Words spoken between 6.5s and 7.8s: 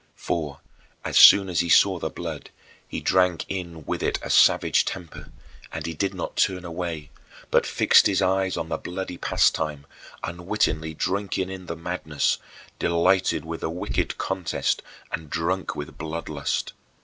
away, but